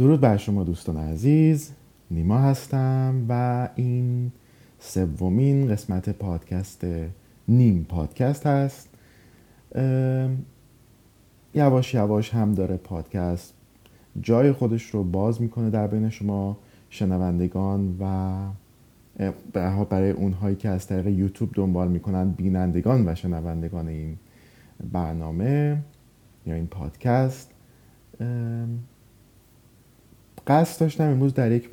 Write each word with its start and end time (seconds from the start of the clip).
درود 0.00 0.20
بر 0.20 0.36
شما 0.36 0.64
دوستان 0.64 0.96
عزیز. 0.96 1.70
نیما 2.10 2.38
هستم 2.38 3.26
و 3.28 3.68
این 3.74 4.32
سومین 4.78 5.68
قسمت 5.68 6.08
پادکست 6.08 6.86
نیم 7.48 7.86
پادکست 7.88 8.46
هست. 8.46 8.88
یواش 11.54 11.94
یواش 11.94 12.34
هم 12.34 12.54
داره 12.54 12.76
پادکست 12.76 13.54
جای 14.20 14.52
خودش 14.52 14.82
رو 14.90 15.04
باز 15.04 15.42
می‌کنه 15.42 15.70
در 15.70 15.86
بین 15.86 16.10
شما 16.10 16.58
شنوندگان 16.90 17.96
و 18.00 18.38
برای 19.90 20.10
اونهایی 20.10 20.56
که 20.56 20.68
از 20.68 20.86
طریق 20.86 21.06
یوتیوب 21.06 21.50
دنبال 21.54 21.88
می‌کنن 21.88 22.30
بینندگان 22.30 23.08
و 23.08 23.14
شنوندگان 23.14 23.88
این 23.88 24.16
برنامه 24.92 25.82
یا 26.46 26.54
این 26.54 26.66
پادکست. 26.66 27.50
قصد 30.50 30.80
داشتم 30.80 31.04
امروز 31.04 31.34
در 31.34 31.52
یک 31.52 31.70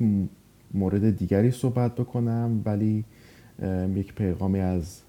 مورد 0.74 1.16
دیگری 1.16 1.50
صحبت 1.50 1.94
بکنم 1.94 2.62
ولی 2.64 3.04
یک 3.94 4.14
پیغامی 4.14 4.60
از 4.60 5.00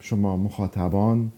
شما 0.00 0.36
مخاطبان 0.36 1.32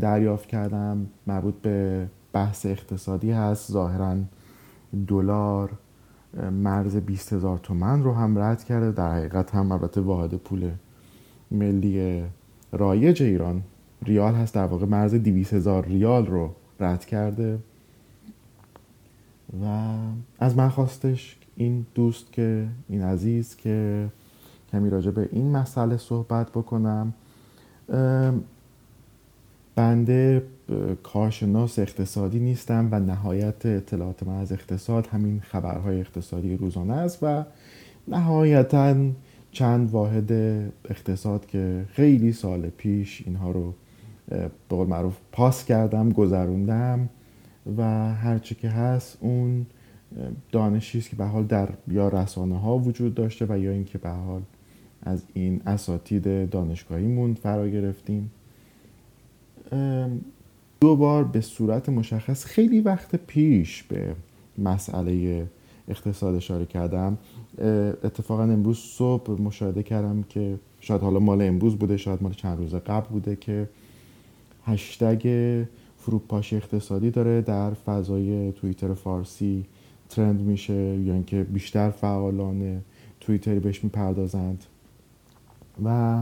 دریافت 0.00 0.48
کردم. 0.48 1.06
مربوط 1.26 1.54
به 1.54 2.06
بحث 2.32 2.66
اقتصادی 2.66 3.30
هست. 3.30 3.72
ظاهرا 3.72 4.16
دلار 5.08 5.70
مرز 6.52 6.96
20 6.96 7.32
هزار 7.32 7.58
تومن 7.58 8.02
رو 8.02 8.12
هم 8.14 8.38
رد 8.38 8.64
کرده. 8.64 8.92
در 8.92 9.14
حقیقت 9.14 9.54
هم 9.54 9.72
البته 9.72 10.00
واحد 10.00 10.34
پول 10.34 10.70
ملی 11.50 12.24
رایج 12.72 13.22
ایران 13.22 13.62
ریال 14.02 14.34
هست. 14.34 14.54
در 14.54 14.66
واقع 14.66 14.86
مرز 14.86 15.14
200 15.14 15.54
هزار 15.54 15.84
ریال 15.84 16.26
رو 16.26 16.50
رد 16.80 17.04
کرده. 17.04 17.58
و 19.62 19.94
از 20.38 20.56
من 20.56 20.68
خواستش 20.68 21.36
این 21.56 21.86
دوست 21.94 22.32
که 22.32 22.66
این 22.88 23.02
عزیز 23.02 23.56
که 23.56 24.06
کمی 24.72 24.90
راجع 24.90 25.10
به 25.10 25.28
این 25.32 25.56
مسئله 25.56 25.96
صحبت 25.96 26.50
بکنم 26.50 27.12
بنده 29.76 30.42
کارشناس 31.02 31.78
اقتصادی 31.78 32.38
نیستم 32.38 32.88
و 32.92 33.00
نهایت 33.00 33.66
اطلاعات 33.66 34.22
من 34.22 34.38
از 34.38 34.52
اقتصاد 34.52 35.06
همین 35.06 35.40
خبرهای 35.40 36.00
اقتصادی 36.00 36.56
روزانه 36.56 36.94
است 36.94 37.18
و 37.22 37.44
نهایتا 38.08 38.94
چند 39.52 39.90
واحد 39.90 40.32
اقتصاد 40.90 41.46
که 41.46 41.84
خیلی 41.92 42.32
سال 42.32 42.60
پیش 42.60 43.22
اینها 43.26 43.50
رو 43.50 43.74
به 44.28 44.50
قول 44.68 44.86
معروف 44.86 45.16
پاس 45.32 45.64
کردم 45.64 46.10
گذروندم. 46.10 47.08
و 47.76 47.82
هرچی 48.14 48.54
که 48.54 48.68
هست 48.68 49.18
اون 49.20 49.66
دانشی 50.52 50.98
است 50.98 51.10
که 51.10 51.16
به 51.16 51.24
حال 51.24 51.44
در 51.44 51.68
یا 51.88 52.08
رسانه 52.08 52.58
ها 52.58 52.78
وجود 52.78 53.14
داشته 53.14 53.46
و 53.48 53.58
یا 53.58 53.70
اینکه 53.70 53.98
به 53.98 54.10
حال 54.10 54.42
از 55.02 55.22
این 55.34 55.62
اساتید 55.66 56.50
دانشگاهیمون 56.50 57.34
فرا 57.34 57.68
گرفتیم. 57.68 58.30
دو 60.80 60.96
بار 60.96 61.24
به 61.24 61.40
صورت 61.40 61.88
مشخص 61.88 62.44
خیلی 62.44 62.80
وقت 62.80 63.16
پیش 63.16 63.82
به 63.82 64.14
مسئله 64.58 65.46
اقتصاد 65.88 66.34
اشاره 66.34 66.66
کردم. 66.66 67.18
اتفاقا 68.04 68.42
امروز 68.42 68.78
صبح 68.78 69.42
مشاهده 69.42 69.82
کردم 69.82 70.24
که 70.28 70.58
شاید 70.80 71.00
حالا 71.00 71.18
مال 71.18 71.42
امروز 71.42 71.76
بوده 71.76 71.96
شاید 71.96 72.22
مال 72.22 72.32
چند 72.32 72.58
روز 72.58 72.74
قبل 72.74 73.08
بوده 73.08 73.36
که 73.36 73.68
هشتگ 74.64 75.26
فروپاشی 76.06 76.56
اقتصادی 76.56 77.10
داره 77.10 77.40
در 77.40 77.70
فضای 77.70 78.52
توییتر 78.52 78.94
فارسی 78.94 79.64
ترند 80.08 80.40
میشه 80.40 80.74
یا 80.74 81.14
اینکه 81.14 81.42
بیشتر 81.42 81.90
فعالان 81.90 82.82
توییتری 83.20 83.60
بهش 83.60 83.84
می‌پردازند. 83.84 84.64
و 85.84 86.18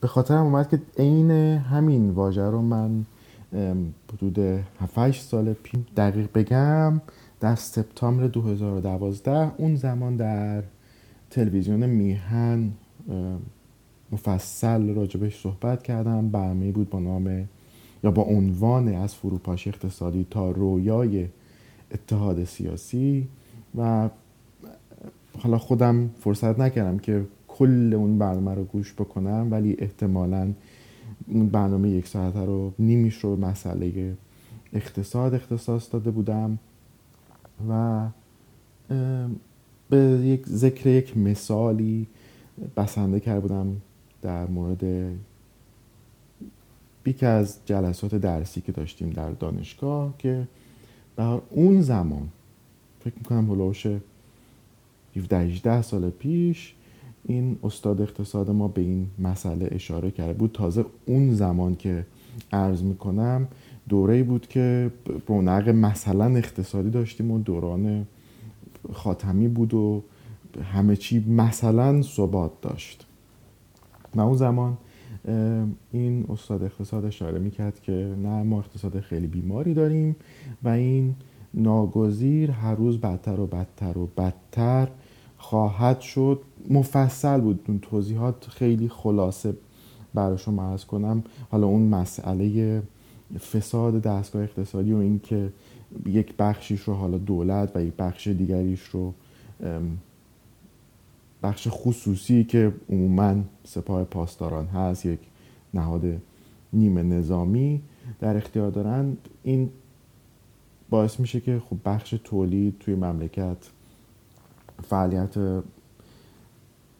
به 0.00 0.08
خاطرم 0.08 0.44
اومد 0.44 0.68
که 0.70 0.82
عین 0.98 1.30
همین 1.30 2.10
واژه 2.10 2.42
رو 2.42 2.62
من 2.62 3.04
حدود 4.12 4.38
7 4.80 5.12
سال 5.12 5.52
پیش 5.52 5.80
دقیق 5.96 6.28
بگم 6.34 7.00
در 7.40 7.54
سپتامبر 7.54 8.26
2012 8.26 9.52
اون 9.56 9.76
زمان 9.76 10.16
در 10.16 10.62
تلویزیون 11.30 11.86
میهن 11.86 12.70
مفصل 14.12 14.94
راجبش 14.94 15.42
صحبت 15.42 15.82
کردم. 15.82 16.28
برنامه 16.28 16.72
بود 16.72 16.90
با 16.90 16.98
نام 16.98 17.48
یا 18.04 18.10
با 18.10 18.22
عنوان 18.22 18.94
از 18.94 19.14
فروپاشی 19.14 19.70
اقتصادی 19.70 20.26
تا 20.30 20.50
رویای 20.50 21.28
اتحاد 21.92 22.44
سیاسی 22.44 23.28
و 23.78 24.10
حالا 25.38 25.58
خودم 25.58 26.10
فرصت 26.20 26.58
نکردم 26.58 26.98
که 26.98 27.24
کل 27.48 27.94
اون 27.94 28.18
برنامه 28.18 28.54
رو 28.54 28.64
گوش 28.64 28.92
بکنم 28.92 29.48
ولی 29.50 29.76
احتمالا 29.78 30.52
برنامه 31.28 31.90
یک 31.90 32.06
ساعته 32.06 32.44
رو 32.44 32.72
نیمیش 32.78 33.14
رو 33.18 33.36
مسئله 33.36 34.16
اقتصاد 34.72 35.34
اختصاص 35.34 35.92
داده 35.92 36.10
بودم 36.10 36.58
و 37.68 38.06
به 39.90 39.98
یک 40.22 40.46
ذکر 40.46 40.86
یک 40.86 41.16
مثالی 41.16 42.06
بسنده 42.76 43.20
کرده 43.20 43.40
بودم 43.40 43.76
در 44.22 44.46
مورد 44.46 44.84
یکی 47.06 47.26
از 47.26 47.58
جلسات 47.64 48.14
درسی 48.14 48.60
که 48.60 48.72
داشتیم 48.72 49.10
در 49.10 49.30
دانشگاه 49.30 50.14
که 50.18 50.48
در 51.16 51.38
اون 51.50 51.82
زمان 51.82 52.28
فکر 53.00 53.14
می‌کنم 53.18 53.50
هلوش 53.50 53.86
17 55.16 55.82
سال 55.82 56.10
پیش 56.10 56.74
این 57.24 57.58
استاد 57.64 58.00
اقتصاد 58.00 58.50
ما 58.50 58.68
به 58.68 58.80
این 58.80 59.06
مسئله 59.18 59.68
اشاره 59.72 60.10
کرده 60.10 60.32
بود. 60.32 60.52
تازه 60.52 60.84
اون 61.06 61.34
زمان 61.34 61.76
که 61.76 62.06
عرض 62.52 62.82
می‌کنم 62.82 63.48
دوره 63.88 64.22
بود 64.22 64.46
که 64.46 64.90
رونق 65.26 65.68
مثلا 65.68 66.36
اقتصادی 66.36 66.90
داشتیم 66.90 67.30
و 67.30 67.38
دوران 67.38 68.06
خاتمی 68.92 69.48
بود 69.48 69.74
و 69.74 70.02
همه 70.72 70.96
چی 70.96 71.24
مثلا 71.28 72.02
ثبات 72.02 72.60
داشت. 72.62 73.06
و 74.14 74.20
اون 74.20 74.36
زمان 74.36 74.76
این 75.92 76.26
استاد 76.28 76.62
اقتصاد 76.62 77.04
اشاره 77.04 77.38
می‌کرد 77.38 77.80
که 77.80 78.14
نه 78.22 78.42
ما 78.42 78.58
اقتصاد 78.58 79.00
خیلی 79.00 79.26
بیماری 79.26 79.74
داریم 79.74 80.16
و 80.62 80.68
این 80.68 81.14
ناگزیر 81.54 82.50
هر 82.50 82.74
روز 82.74 83.00
بدتر 83.00 83.40
و 83.40 83.46
بدتر 83.46 83.98
و 83.98 84.06
بدتر 84.06 84.88
خواهد 85.36 86.00
شد. 86.00 86.40
مفصل 86.70 87.40
بود. 87.40 87.60
اون 87.68 87.78
توضیحات 87.78 88.46
خیلی 88.48 88.88
خلاصه 88.88 89.54
برای 90.14 90.38
شما 90.38 90.62
عرض 90.62 90.84
کنم. 90.84 91.22
حالا 91.50 91.66
اون 91.66 91.82
مسئله 91.82 92.82
فساد 93.52 94.02
دستگاه 94.02 94.42
اقتصادی 94.42 94.92
و 94.92 94.96
اینکه 94.96 95.52
یک 96.06 96.36
بخشیش 96.36 96.80
رو 96.80 96.94
حالا 96.94 97.18
دولت 97.18 97.76
و 97.76 97.84
یک 97.84 97.92
بخش 97.92 98.28
دیگریش 98.28 98.80
رو 98.82 99.14
بخش 101.42 101.68
خصوصی 101.70 102.44
که 102.44 102.72
عموما 102.90 103.34
سپاه 103.64 104.04
پاسداران 104.04 104.66
هست 104.66 105.06
یک 105.06 105.18
نهاد 105.74 106.02
نیمه 106.72 107.02
نظامی 107.02 107.80
در 108.20 108.36
اختیار 108.36 108.70
دارن 108.70 109.16
این 109.42 109.70
باعث 110.90 111.20
میشه 111.20 111.40
که 111.40 111.62
خب 111.70 111.76
بخش 111.84 112.14
تولید 112.24 112.78
توی 112.80 112.94
مملکت 112.94 113.56
فعالیت 114.82 115.34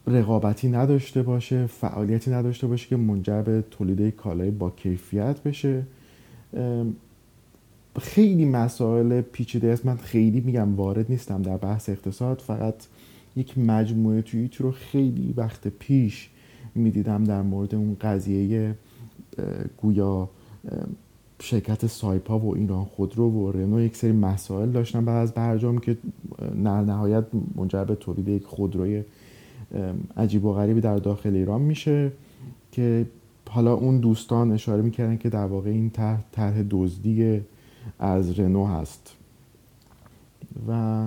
رقابتی 0.07 0.69
نداشته 0.69 1.23
باشه 1.23 1.67
فعالیتی 1.67 2.31
نداشته 2.31 2.67
باشه 2.67 2.89
که 2.89 2.97
منجر 2.97 3.43
به 3.43 3.65
تولید 3.71 4.17
کالای 4.17 4.51
با 4.51 4.71
کیفیت 4.71 5.43
بشه. 5.43 5.83
خیلی 8.01 8.45
مسائل 8.45 9.21
پیچیده 9.21 9.69
است. 9.69 9.87
من 9.87 9.97
خیلی 9.97 10.41
میگم 10.41 10.77
وارد 10.77 11.07
نیستم 11.09 11.43
در 11.43 11.57
بحث 11.57 11.89
اقتصاد 11.89 12.41
فقط 12.41 12.75
یک 13.39 13.59
مجموعه 13.59 14.23
توییت 14.23 14.57
رو 14.57 14.73
خیلی 14.73 15.35
وقت 15.37 15.69
پیش 15.69 16.31
می‌دیدم 16.75 17.25
در 17.25 17.43
مورد 17.43 17.75
اون 17.75 17.97
قضیه 18.01 18.75
گویا 19.77 20.29
شرکت 21.43 21.87
سایپا 21.87 22.39
و 22.39 22.57
ایران 22.57 22.85
خودرو 22.85 23.31
و 23.31 23.53
رنو 23.53 23.81
یک 23.81 23.97
سری 23.97 24.13
مسائل 24.13 24.71
داشتن 24.71 25.05
بعد 25.05 25.23
از 25.23 25.35
برجام 25.35 25.79
که 25.79 25.97
در 26.65 26.81
نهایت 26.81 27.25
منجر 27.57 27.85
به 27.85 27.95
تولید 27.95 28.29
یک 28.29 28.45
خودروی 28.45 29.03
عجیب 30.17 30.45
و 30.45 30.53
غریبی 30.53 30.81
در 30.81 30.97
داخل 30.97 31.35
ایران 31.35 31.61
میشه 31.61 32.13
که 32.73 33.07
حالا 33.49 33.75
اون 33.75 33.99
دوستان 33.99 34.53
اشاره 34.53 34.83
می‌کردن 34.83 35.17
که 35.17 35.29
در 35.29 35.45
واقع 35.45 35.71
این 35.71 35.91
طرح 36.33 36.63
دزدی 36.71 37.41
از 37.99 38.41
رنو 38.41 38.67
هست. 38.67 39.17
و 40.69 41.07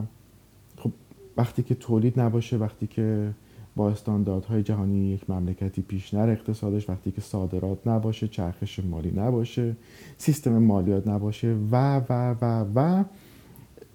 وقتی 1.41 1.63
که 1.63 1.75
تولید 1.75 2.19
نباشه 2.19 2.57
وقتی 2.57 2.87
که 2.87 3.31
با 3.75 3.89
استانداردهای 3.89 4.63
جهانی 4.63 5.11
یک 5.11 5.29
مملکتی 5.29 5.81
پیش 5.81 6.13
نره 6.13 6.31
اقتصادش 6.31 6.89
وقتی 6.89 7.11
که 7.11 7.21
صادرات 7.21 7.87
نباشه 7.87 8.27
چرخش 8.27 8.79
مالی 8.79 9.11
نباشه 9.15 9.75
سیستم 10.17 10.57
مالیات 10.57 11.07
نباشه 11.07 11.55
و 11.71 12.01
و 12.09 12.35
و 12.41 12.65
و 12.75 13.03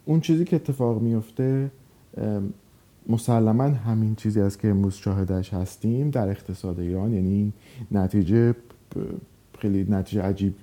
اون 0.04 0.20
چیزی 0.20 0.44
که 0.44 0.56
اتفاق 0.56 1.02
میفته 1.02 1.70
مسلما 3.08 3.64
همین 3.64 4.14
چیزی 4.14 4.40
است 4.40 4.60
که 4.60 4.68
امروز 4.68 4.94
شاهدش 4.94 5.54
هستیم 5.54 6.10
در 6.10 6.28
اقتصاد 6.28 6.80
ایران. 6.80 7.14
یعنی 7.14 7.52
نتیجه 7.90 8.54
خیلی 9.58 9.86
نتیجه 9.88 10.22
عجیب 10.22 10.54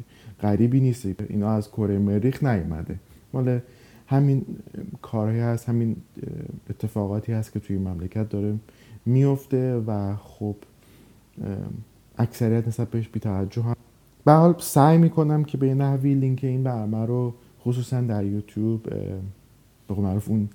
غریبی 0.42 0.80
نیست. 0.80 1.06
اینا 1.30 1.52
از 1.52 1.72
کره 1.72 2.00
مریخ 2.00 2.44
نیومده. 2.44 3.00
مال 3.34 3.60
همین 4.14 4.46
کارهایی 5.02 5.40
هست 5.40 5.70
همین 5.70 5.96
اتفاقاتی 6.70 7.32
هست 7.32 7.52
که 7.52 7.60
توی 7.60 7.78
مملکت 7.78 8.30
داره 8.30 8.56
میفته 9.06 9.76
و 9.88 10.16
خب 10.16 10.56
اکثریت 12.18 12.68
نسبت 12.68 12.92
بهش 12.92 13.08
بیتوجه 13.08 13.62
هم. 13.62 13.76
به 14.26 14.32
حال 14.32 14.56
سعی 14.60 14.98
می‌کنم 14.98 15.44
که 15.44 15.58
به 15.58 15.74
نحوی 15.74 16.14
لینک 16.14 16.40
این 16.44 16.64
برنامه 16.64 17.06
رو 17.06 17.34
خصوصا 17.62 18.02
در 18.02 18.26
یوتیوب 18.26 18.84
به 19.88 19.96
معروف 19.96 20.30
اون 20.30 20.50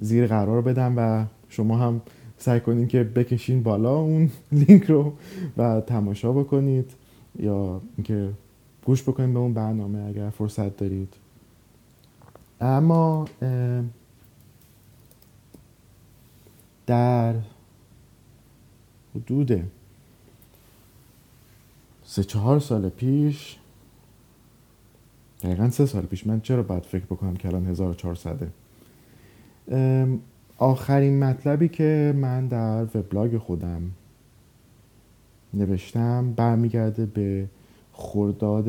زیر 0.00 0.26
قرار 0.26 0.62
بدم 0.62 0.94
و 0.96 1.24
شما 1.48 1.76
هم 1.76 2.00
سعی 2.38 2.60
کنید 2.60 2.88
که 2.88 3.04
بکشین 3.04 3.62
بالا 3.62 3.96
اون 3.96 4.30
لینک 4.68 4.84
رو 4.84 5.12
و 5.56 5.80
تماشا 5.80 6.32
بکنید 6.32 6.90
یا 7.38 7.80
اینکه 7.96 8.30
گوش 8.84 9.02
بکنید 9.02 9.32
به 9.32 9.38
اون 9.38 9.54
برنامه 9.54 9.98
اگر 10.08 10.30
فرصت 10.30 10.76
دارید. 10.76 11.21
اما 12.62 13.24
در 16.86 17.34
حدود 19.14 19.62
سه 22.04 22.24
چهار 22.24 22.60
سال 22.60 22.88
پیش 22.88 23.58
دقیقا 25.42 25.70
سه 25.70 25.86
سال 25.86 26.02
پیش 26.02 26.26
من 26.26 26.40
چرا 26.40 26.62
باید 26.62 26.82
فکر 26.82 27.04
بکنم 27.04 27.36
که 27.36 27.48
الان 27.48 27.66
1400 27.66 28.48
آخرین 30.58 31.24
مطلبی 31.24 31.68
که 31.68 32.14
من 32.16 32.46
در 32.46 32.82
وبلاگ 32.82 33.38
خودم 33.38 33.82
نوشتم 35.54 36.32
برمیگرده 36.32 37.06
به 37.06 37.48
خرداد 37.92 38.66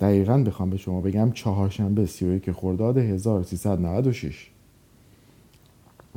دقیقا 0.00 0.38
بخوام 0.38 0.70
به 0.70 0.76
شما 0.76 1.00
بگم 1.00 1.32
چهارشنبه 1.32 2.06
31 2.06 2.52
خرداد 2.52 2.98
1396 2.98 4.50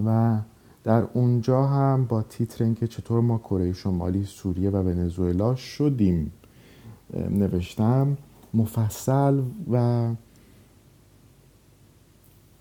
و 0.05 0.39
در 0.83 1.07
اونجا 1.13 1.65
هم 1.65 2.05
با 2.05 2.21
تیتر 2.21 2.63
اینکه 2.63 2.87
چطور 2.87 3.21
ما 3.21 3.37
کره 3.37 3.73
شمالی 3.73 4.25
سوریه 4.25 4.69
و 4.69 4.75
ونزوئلا 4.75 5.55
شدیم 5.55 6.31
نوشتم 7.29 8.17
مفصل 8.53 9.41
و 9.71 10.09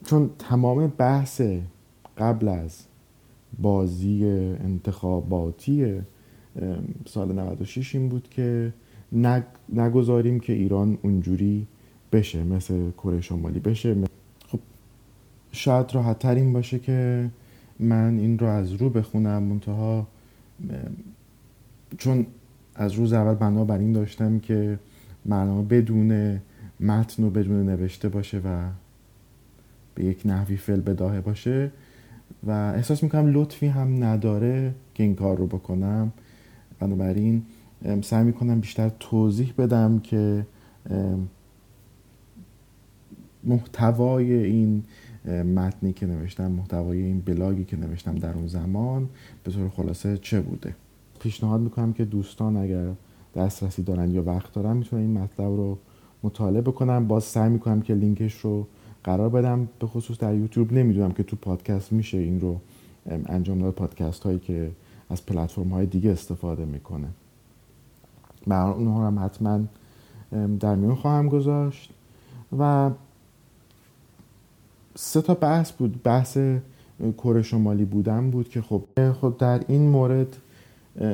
چون 0.05 0.31
تمام 0.39 0.87
بحث 0.87 1.43
قبل 2.19 2.49
از 2.49 2.85
بازی 3.59 4.25
انتخاباتی 4.65 6.01
سال 7.07 7.33
96 7.33 7.95
این 7.95 8.09
بود 8.09 8.29
که 8.29 8.73
نگذاریم 9.73 10.41
که 10.41 10.53
ایران 10.53 10.99
اونجوری 11.03 11.67
بشه 12.13 12.45
مثل 12.45 12.91
کره 12.91 13.21
شمالی 13.21 13.61
بشه. 13.61 13.97
خب 14.49 14.59
شاید 15.53 15.95
راحت 15.95 16.25
این 16.25 16.53
باشه 16.53 16.79
که 16.79 17.31
من 17.79 18.19
این 18.19 18.39
رو 18.39 18.47
از 18.47 18.73
رو 18.73 18.91
بخونم 18.91 19.43
منتها 19.43 20.07
چون 21.99 22.27
از 22.75 22.93
روز 22.93 23.13
اول 23.13 23.35
بنا 23.35 23.65
بر 23.65 23.79
این 23.79 23.93
داشتم 23.93 24.39
که 24.39 24.79
برنامه 25.27 25.63
بدون 25.63 26.41
متن 26.81 27.25
و 27.25 27.31
بدون 27.31 27.69
نوشته 27.69 28.09
باشه 28.09 28.39
و 28.39 28.69
به 29.95 30.05
یک 30.05 30.23
نحوی 30.25 30.57
فل 30.57 30.81
بداهه 30.81 31.21
باشه. 31.21 31.71
و 32.47 32.51
احساس 32.51 33.03
می‌کنم 33.03 33.33
لطفی 33.33 33.67
هم 33.67 34.05
نداره 34.05 34.75
که 34.95 35.03
این 35.03 35.15
کار 35.15 35.37
رو 35.37 35.47
بکنم. 35.47 36.13
بنابراین 36.79 37.43
سعی 38.03 38.25
می‌کنم 38.25 38.61
بیشتر 38.61 38.89
توضیح 38.89 39.53
بدم 39.59 39.99
که 39.99 40.47
محتوای 43.45 44.33
این 44.33 44.85
متنی 45.29 45.93
که 45.93 46.07
نوشتم 46.07 46.51
محتوای 46.51 47.03
این 47.03 47.21
بلاگی 47.21 47.65
که 47.65 47.77
نوشتم 47.77 48.15
در 48.15 48.35
اون 48.35 48.47
زمان 48.47 49.09
به 49.45 49.51
طور 49.51 49.69
خلاصه 49.69 50.19
چه 50.19 50.41
بوده؟ 50.41 50.75
پیشنهاد 51.21 51.61
می‌کنم 51.61 51.93
که 51.93 52.05
دوستان 52.05 52.57
اگر 52.57 52.87
دسترسی 53.37 53.83
دارن 53.83 54.11
یا 54.11 54.23
وقت 54.23 54.53
دارن 54.53 54.77
می‌تونن 54.77 55.03
این 55.03 55.13
مطلب 55.13 55.47
رو 55.47 55.79
مطالعه 56.23 56.63
بکنم 56.63 57.07
باز 57.07 57.25
سعی 57.25 57.51
می‌کنم 57.51 57.81
که 57.83 57.95
لینکش 57.95 58.35
رو 58.35 58.67
قرار 59.05 59.29
بدم. 59.29 59.69
به 59.79 59.87
خصوص 59.87 60.19
در 60.19 60.35
یوتیوب 60.35 60.73
نمی‌دونم 60.73 61.13
که 61.13 61.23
تو 61.23 61.37
پادکست 61.37 61.93
میشه 61.93 62.19
این 62.19 62.41
رو 62.41 62.61
انجام 63.07 63.59
داد. 63.59 63.75
پادکست 63.75 64.23
هایی 64.23 64.39
که 64.39 64.71
از 65.11 65.27
پلتفرم 65.27 65.69
های 65.69 65.87
دیگه 65.87 66.11
استفاده 66.11 66.65
می‌کنه. 66.65 67.09
برای 68.47 68.73
اونها 68.73 69.07
هم 69.07 69.25
حتما 69.25 69.61
در 70.61 70.75
میون 70.75 70.95
خواهم 70.95 71.29
گذاشت. 71.29 71.91
و 72.59 72.91
سه 74.95 75.23
تا 75.23 75.35
بحث 75.35 75.73
بود. 75.73 76.03
بحث 76.03 76.39
کره 77.19 77.43
شمالی 77.43 77.85
بودن 77.85 78.31
بود 78.31 78.49
که 78.49 78.63
خب 78.63 79.13
خب 79.21 79.35
در 79.39 79.61
این 79.69 79.89
مورد 79.89 80.37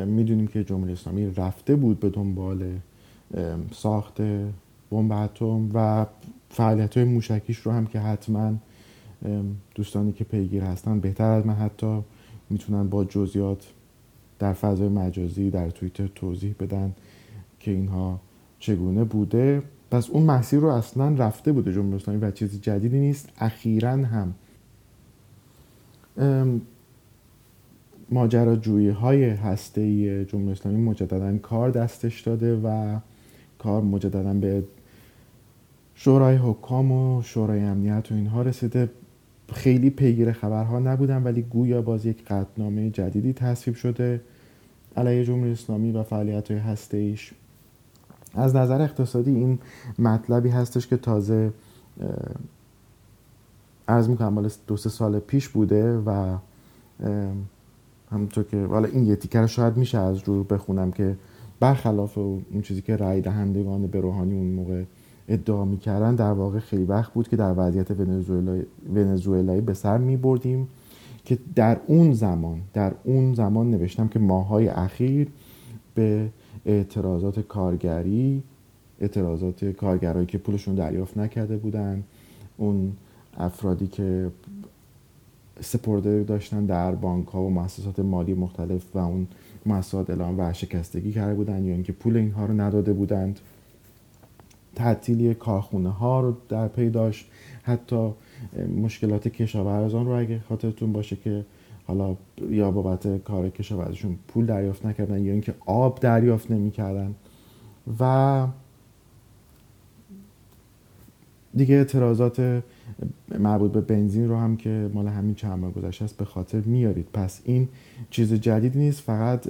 می‌دونیم 0.06 0.46
که 0.46 0.64
جمهوری 0.64 0.92
اسلامی 0.92 1.34
رفته 1.34 1.76
بود 1.76 2.00
به 2.00 2.08
دنبال 2.10 2.78
ساخت 3.72 4.20
بمب 4.90 5.12
اتم 5.12 5.70
و 5.74 6.06
فعالیت 6.50 6.96
های 6.96 7.06
موشکیش 7.06 7.58
رو 7.58 7.72
هم 7.72 7.86
که 7.86 8.00
حتما 8.00 8.52
دوستانی 9.74 10.12
که 10.12 10.24
پیگیر 10.24 10.62
هستن 10.62 11.00
بهتر 11.00 11.30
از 11.30 11.46
من 11.46 11.54
حتی 11.54 12.00
می‌تونن 12.50 12.88
با 12.88 13.04
جزئیات 13.04 13.66
در 14.38 14.52
فضای 14.52 14.88
مجازی 14.88 15.50
در 15.50 15.70
توییتر 15.70 16.06
توضیح 16.06 16.54
بدن. 16.60 16.94
که 17.60 17.70
اینها 17.70 18.20
چگونه 18.58 19.04
بوده. 19.04 19.62
پس 19.90 20.10
اون 20.10 20.22
مسیر 20.22 20.60
رو 20.60 20.68
اصلا 20.68 21.08
رفته 21.08 21.52
بوده 21.52 21.72
جمهوری 21.72 21.96
اسلامی 21.96 22.20
و 22.20 22.30
چیز 22.30 22.60
جدیدی 22.60 23.00
نیست 23.00 23.28
اخیرا 23.38 23.90
هم. 23.90 24.34
ماجراجویی 28.10 28.88
های 28.88 29.24
هسته 29.24 30.24
جمهوری 30.24 30.52
اسلامی 30.52 30.78
مجددا 30.78 31.38
کار 31.38 31.70
دستش 31.70 32.20
داده 32.20 32.56
و 32.56 32.98
کار 33.58 33.82
مجددا 33.82 34.34
به 34.34 34.64
شورای 35.94 36.36
حکام 36.36 36.92
و 36.92 37.22
شورای 37.22 37.60
امنیت 37.60 38.12
و 38.12 38.14
اینها 38.14 38.42
رسیده. 38.42 38.90
خیلی 39.52 39.90
پیگیر 39.90 40.32
خبرها 40.32 40.78
نبودن 40.78 41.22
ولی 41.22 41.42
گویا 41.42 41.82
باز 41.82 42.06
یک 42.06 42.24
قطنامه 42.24 42.90
جدیدی 42.90 43.32
تصویب 43.32 43.76
شده 43.76 44.20
علیه 44.96 45.24
جمهوری 45.24 45.52
اسلامی 45.52 45.92
و 45.92 46.02
فعالیت 46.02 46.50
های 46.50 46.60
هسته 46.60 46.96
ایش 46.96 47.32
از 48.34 48.56
نظر 48.56 48.82
اقتصادی 48.82 49.34
این 49.34 49.58
مطلبی 49.98 50.48
هستش 50.48 50.86
که 50.86 50.96
تازه 50.96 51.52
از 53.86 54.10
می‌کنم 54.10 54.32
مال 54.32 54.50
دو 54.66 54.76
سه 54.76 54.90
سال 54.90 55.18
پیش 55.18 55.48
بوده 55.48 55.98
و 55.98 56.36
همونطور 58.10 58.44
که 58.44 58.64
حالا 58.64 58.88
این 58.88 59.06
یه 59.06 59.16
تیکر 59.16 59.46
شاید 59.46 59.76
میشه 59.76 59.98
از 59.98 60.18
رو 60.24 60.44
بخونم 60.44 60.92
که 60.92 61.16
برخلاف 61.60 62.18
اون 62.18 62.62
چیزی 62.62 62.82
که 62.82 62.96
رای 62.96 63.20
دهندگان 63.20 63.86
به 63.86 64.00
روحانی 64.00 64.34
اون 64.34 64.46
موقع 64.46 64.84
ادعا 65.28 65.64
می‌کردن 65.64 66.14
در 66.14 66.32
واقع 66.32 66.58
خیلی 66.58 66.84
وقت 66.84 67.12
بود 67.12 67.28
که 67.28 67.36
در 67.36 67.54
وضعیت 67.56 67.90
ونزوئلایی 68.94 69.60
به 69.60 69.74
سر 69.74 69.98
میبردیم 69.98 70.68
که 71.24 71.38
در 71.54 71.80
اون 71.86 72.12
زمان 72.12 72.60
در 72.74 72.92
اون 73.04 73.34
زمان 73.34 73.70
نوشتم 73.70 74.08
که 74.08 74.18
ماهای 74.18 74.68
اخیر 74.68 75.28
به 75.94 76.28
اعتراضات 76.68 77.40
کارگری 77.40 78.42
اعتراضات 79.00 79.64
کارگرایی 79.64 80.26
که 80.26 80.38
پولشون 80.38 80.74
دریافت 80.74 81.18
نکرده 81.18 81.56
بودن. 81.56 82.04
اون 82.56 82.92
افرادی 83.36 83.86
که 83.86 84.30
سپرده 85.60 86.22
داشتن 86.24 86.66
در 86.66 86.94
بانک 86.94 87.26
ها 87.28 87.42
و 87.42 87.50
مؤسسات 87.50 87.98
مالی 87.98 88.34
مختلف 88.34 88.96
و 88.96 88.98
اون 88.98 89.26
مؤسسات 89.66 90.10
اعلام 90.10 90.38
ورشکستگی 90.38 91.12
کرده 91.12 91.34
بودن 91.34 91.64
یا 91.64 91.72
اینکه 91.72 91.92
پول 91.92 92.16
اینها 92.16 92.46
رو 92.46 92.60
نداده 92.60 92.92
بودند. 92.92 93.40
تعطیلی 94.74 95.34
کارخونه 95.34 95.90
ها 95.90 96.20
رو 96.20 96.36
در 96.48 96.68
پی 96.68 96.90
داشت. 96.90 97.26
حتی 97.62 98.10
مشکلات 98.82 99.28
کشاورزان 99.28 100.06
رو 100.06 100.12
اگه 100.12 100.40
خاطرتون 100.48 100.92
باشه 100.92 101.16
که 101.16 101.44
حالا 101.88 102.16
یا 102.50 102.70
بابت 102.70 103.24
کار 103.24 103.50
کشاورزشون 103.50 104.18
پول 104.28 104.46
دریافت 104.46 104.86
نکردن 104.86 105.24
یا 105.24 105.32
اینکه 105.32 105.54
آب 105.66 106.00
دریافت 106.00 106.50
نمی‌کردن. 106.50 107.14
و 108.00 108.46
دیگه 111.54 111.74
اعتراضات 111.74 112.62
مربوط 113.38 113.72
به 113.72 113.80
بنزین 113.80 114.28
رو 114.28 114.36
هم 114.36 114.56
که 114.56 114.90
مال 114.94 115.06
همین 115.06 115.34
چند 115.34 115.58
ماه 115.58 115.72
گذشته 115.72 116.04
است 116.04 116.16
به 116.16 116.24
خاطر 116.24 116.60
میارید. 116.60 117.06
پس 117.12 117.40
این 117.44 117.68
چیز 118.10 118.32
جدیدی 118.32 118.78
نیست 118.78 119.00
فقط 119.00 119.48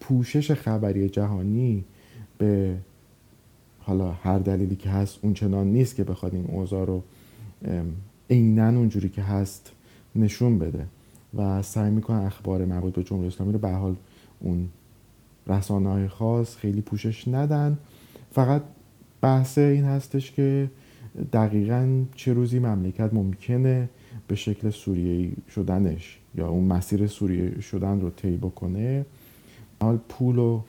پوشش 0.00 0.52
خبری 0.52 1.08
جهانی 1.08 1.84
به 2.38 2.76
حالا 3.80 4.10
هر 4.10 4.38
دلیلی 4.38 4.76
که 4.76 4.90
هست 4.90 5.18
اون 5.22 5.34
چنان 5.34 5.66
نیست 5.66 5.96
که 5.96 6.04
بخواد 6.04 6.34
این 6.34 6.46
اوضاع 6.46 6.86
رو 6.86 7.02
عینا 8.30 8.68
اونجوری 8.68 9.08
که 9.08 9.22
هست 9.22 9.72
نشون 10.16 10.58
بده. 10.58 10.86
و 11.34 11.62
سعی 11.62 11.90
می‌کنن 11.90 12.18
اخبار 12.18 12.64
مربوط 12.64 12.94
به 12.94 13.02
جمهوری 13.02 13.28
اسلامی 13.28 13.52
رو 13.52 13.58
به 13.58 13.70
حال 13.70 13.96
اون 14.40 14.68
رسانه 15.46 15.88
های 15.88 16.08
خاص 16.08 16.56
خیلی 16.56 16.80
پوشش 16.80 17.28
ندن. 17.28 17.78
فقط 18.32 18.62
بحث 19.20 19.58
این 19.58 19.84
هستش 19.84 20.32
که 20.32 20.70
دقیقا 21.32 22.04
چه 22.14 22.32
روزی 22.32 22.58
مملکت 22.58 23.14
ممکنه 23.14 23.88
به 24.28 24.34
شکل 24.34 24.70
سوریه 24.70 25.32
شدنش 25.54 26.18
یا 26.34 26.48
اون 26.48 26.64
مسیر 26.64 27.06
سوریه 27.06 27.60
شدن 27.60 28.00
رو 28.00 28.10
طی 28.10 28.36
بکنه. 28.36 29.06
حال 29.80 29.98
پول 30.08 30.38
و 30.38 30.60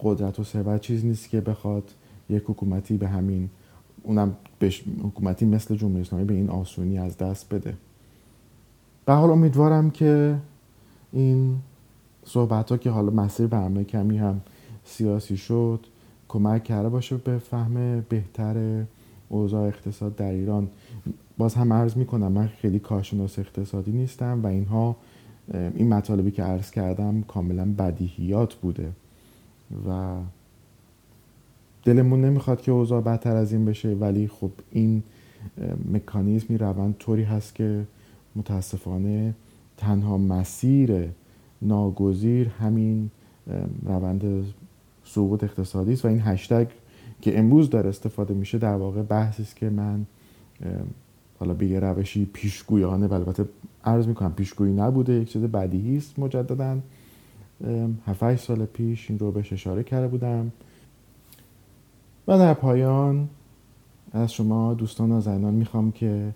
قدرت 0.00 0.40
و 0.40 0.44
ثروت 0.44 0.80
چیز 0.80 1.04
نیست 1.04 1.28
که 1.28 1.40
بخواد 1.40 1.90
یک 2.30 2.42
حکومتی 2.46 2.96
به 2.96 3.08
همین 3.08 3.50
اونم 4.02 4.36
حکومتی 5.02 5.46
مثل 5.46 5.76
جمهوری 5.76 6.00
اسلامی 6.00 6.24
به 6.24 6.34
این 6.34 6.50
آسونی 6.50 6.98
از 6.98 7.16
دست 7.16 7.54
بده. 7.54 7.74
به 9.06 9.12
حال 9.12 9.30
امیدوارم 9.30 9.90
که 9.90 10.36
این 11.12 11.56
صحبت 12.24 12.70
ها 12.70 12.76
که 12.76 12.90
حالا 12.90 13.10
مسیر 13.10 13.46
برنامه 13.46 13.84
کمی 13.84 14.18
هم 14.18 14.40
سیاسی 14.84 15.36
شد 15.36 15.86
کمک 16.28 16.64
کرده 16.64 16.88
باشه 16.88 17.16
به 17.16 17.38
فهم 17.38 18.00
بهتر 18.08 18.84
اوضاع 19.28 19.68
اقتصاد 19.68 20.16
در 20.16 20.30
ایران. 20.30 20.68
باز 21.38 21.54
هم 21.54 21.72
عرض 21.72 21.96
می‌کنم 21.96 22.32
من 22.32 22.46
خیلی 22.46 22.78
کارشناس 22.78 23.38
اقتصادی 23.38 23.92
نیستم 23.92 24.40
و 24.42 24.46
اینها 24.46 24.96
این 25.54 25.88
مطالبی 25.88 26.30
که 26.30 26.42
عرض 26.42 26.70
کردم 26.70 27.22
کاملا 27.22 27.74
بدیهیات 27.78 28.54
بوده 28.54 28.90
و 29.88 30.16
دلمون 31.84 32.24
نمی‌خواد 32.24 32.60
که 32.60 32.72
اوضاع 32.72 33.00
بدتر 33.00 33.36
از 33.36 33.52
این 33.52 33.64
بشه 33.64 33.88
ولی 33.88 34.28
خب 34.28 34.50
این 34.70 35.02
مکانیزمی 35.92 36.58
روند 36.58 36.96
طوری 36.98 37.22
هست 37.22 37.54
که 37.54 37.84
متاسفانه 38.36 39.34
تنها 39.76 40.18
مسیر 40.18 41.08
ناگزیر 41.62 42.48
همین 42.48 43.10
روند 43.84 44.44
سقوط 45.04 45.44
اقتصادی 45.44 45.92
است 45.92 46.04
و 46.04 46.08
این 46.08 46.20
هشتگ 46.20 46.66
که 47.22 47.38
امروز 47.38 47.70
داره 47.70 47.88
استفاده 47.88 48.34
میشه 48.34 48.58
در 48.58 48.74
واقع 48.74 49.02
بحثی 49.02 49.42
است 49.42 49.56
که 49.56 49.70
من 49.70 50.06
حالا 51.38 51.54
به 51.54 51.66
یه 51.66 51.80
روشی 51.80 52.24
پیشگویانه 52.24 53.06
و 53.06 53.14
البته 53.14 53.44
عرض 53.84 54.06
می‌کنم 54.06 54.32
پیشگویی 54.32 54.72
نبوده 54.72 55.12
یک 55.12 55.32
چیز 55.32 55.42
بدیهی 55.42 55.96
است 55.96 56.18
مجددا. 56.18 56.78
7 58.06 58.36
سال 58.36 58.64
پیش 58.64 59.10
این 59.10 59.18
رو 59.18 59.30
بهش 59.30 59.52
اشاره 59.52 59.82
کرده 59.82 60.08
بودم. 60.08 60.52
و 62.28 62.38
در 62.38 62.54
پایان 62.54 63.28
از 64.12 64.32
شما 64.32 64.74
دوستان 64.74 65.08
نازنینان 65.08 65.54
می‌خوام 65.54 65.92
که 65.92 66.32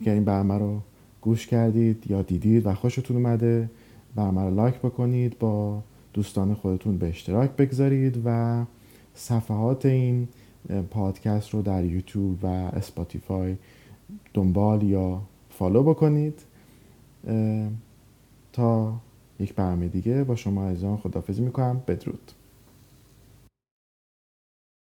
اگر 0.00 0.12
این 0.12 0.24
برنامه 0.24 0.58
رو 0.58 0.80
گوش 1.20 1.46
کردید 1.46 2.10
یا 2.10 2.22
دیدید 2.22 2.66
و 2.66 2.74
خوشتون 2.74 3.16
اومده 3.16 3.70
برنامه 4.14 4.42
رو 4.42 4.54
لایک 4.54 4.74
بکنید 4.74 5.38
با 5.38 5.82
دوستان 6.12 6.54
خودتون 6.54 6.98
به 6.98 7.08
اشتراک 7.08 7.50
بگذارید 7.50 8.22
و 8.24 8.64
صفحات 9.14 9.86
این 9.86 10.28
پادکست 10.90 11.50
رو 11.50 11.62
در 11.62 11.84
یوتیوب 11.84 12.38
و 12.42 12.46
اسپاتیفای 12.46 13.56
دنبال 14.34 14.82
یا 14.82 15.20
follow 15.50 15.82
بکنید. 15.82 16.40
تا 18.52 18.94
یک 19.40 19.54
برنامه 19.54 19.88
دیگه 19.88 20.24
با 20.24 20.36
شما 20.36 20.68
عزیزان 20.68 20.96
خدافزی 20.96 21.42
می‌کنم. 21.42 21.82
بدرود. 21.86 22.32